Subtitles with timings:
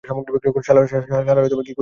[0.03, 1.71] শালারা কী করেছি ওর সাথে!